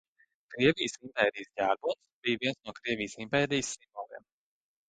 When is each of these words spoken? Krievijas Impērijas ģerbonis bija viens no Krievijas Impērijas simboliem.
Krievijas 0.53 0.95
Impērijas 1.07 1.51
ģerbonis 1.61 2.01
bija 2.25 2.39
viens 2.45 2.59
no 2.65 2.75
Krievijas 2.81 3.17
Impērijas 3.27 3.73
simboliem. 3.77 4.27